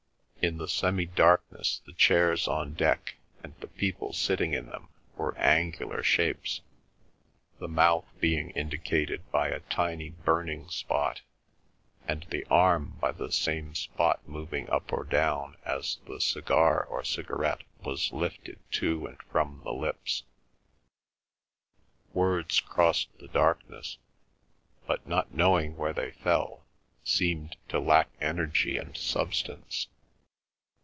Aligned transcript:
In 0.43 0.57
the 0.57 0.67
semi 0.67 1.05
darkness 1.05 1.81
the 1.85 1.93
chairs 1.93 2.47
on 2.47 2.73
deck 2.73 3.13
and 3.43 3.53
the 3.59 3.67
people 3.67 4.11
sitting 4.11 4.55
in 4.55 4.65
them 4.71 4.89
were 5.15 5.37
angular 5.37 6.01
shapes, 6.01 6.61
the 7.59 7.67
mouth 7.67 8.05
being 8.19 8.49
indicated 8.49 9.21
by 9.31 9.49
a 9.49 9.59
tiny 9.69 10.09
burning 10.09 10.67
spot, 10.67 11.21
and 12.07 12.25
the 12.31 12.43
arm 12.45 12.97
by 12.99 13.11
the 13.11 13.31
same 13.31 13.75
spot 13.75 14.27
moving 14.27 14.67
up 14.71 14.91
or 14.91 15.03
down 15.03 15.57
as 15.63 15.99
the 16.07 16.19
cigar 16.19 16.85
or 16.85 17.03
cigarette 17.03 17.61
was 17.85 18.11
lifted 18.11 18.57
to 18.71 19.05
and 19.05 19.21
from 19.31 19.61
the 19.63 19.71
lips. 19.71 20.23
Words 22.13 22.59
crossed 22.61 23.15
the 23.19 23.27
darkness, 23.27 23.99
but, 24.87 25.07
not 25.07 25.31
knowing 25.35 25.77
where 25.77 25.93
they 25.93 26.09
fell, 26.13 26.65
seemed 27.03 27.57
to 27.69 27.79
lack 27.79 28.09
energy 28.19 28.77
and 28.79 28.97
substance. 28.97 29.87